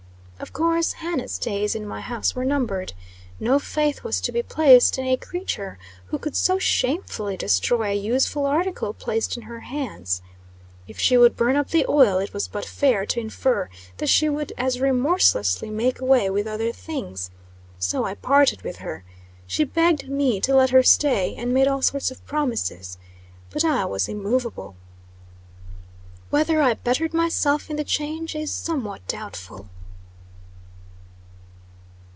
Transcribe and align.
Of 0.41 0.53
course, 0.53 0.93
Hannah's 0.93 1.37
days 1.37 1.75
in 1.75 1.85
my 1.87 2.01
house 2.01 2.33
were 2.35 2.43
numbered. 2.43 2.93
No 3.39 3.59
faith 3.59 4.03
was 4.03 4.19
to 4.21 4.31
be 4.31 4.41
placed 4.41 4.97
in 4.97 5.05
a 5.05 5.15
creature 5.15 5.77
who 6.07 6.17
could 6.17 6.35
so 6.35 6.57
shamefully 6.57 7.37
destroy 7.37 7.91
a 7.91 7.95
useful 7.95 8.47
article 8.47 8.91
placed 8.91 9.37
in 9.37 9.43
her 9.43 9.59
hands. 9.59 10.23
If 10.87 10.97
she 10.99 11.15
would 11.15 11.37
burn 11.37 11.55
up 11.55 11.69
the 11.69 11.85
oil, 11.87 12.17
it 12.17 12.33
was 12.33 12.47
but 12.47 12.65
fair 12.65 13.05
to 13.05 13.19
infer 13.19 13.69
that 13.97 14.09
she 14.09 14.29
would 14.29 14.51
as 14.57 14.79
remorselessly 14.79 15.69
make 15.69 16.01
way 16.01 16.27
with 16.27 16.47
other 16.47 16.71
things. 16.71 17.29
So 17.77 18.03
I 18.05 18.15
parted 18.15 18.63
with 18.63 18.77
her. 18.77 19.03
She 19.45 19.63
begged 19.63 20.09
me 20.09 20.39
to 20.41 20.55
let 20.55 20.71
her 20.71 20.81
stay, 20.81 21.35
and 21.35 21.53
made 21.53 21.67
all 21.67 21.83
sorts 21.83 22.09
of 22.09 22.25
promises. 22.25 22.97
But 23.51 23.63
I 23.63 23.85
was 23.85 24.09
immovable. 24.09 24.75
Whether 26.31 26.63
I 26.63 26.73
bettered 26.73 27.13
myself 27.13 27.69
in 27.69 27.75
the 27.75 27.83
change, 27.83 28.33
is 28.33 28.51
somewhat 28.51 29.05
doubtful. 29.07 29.69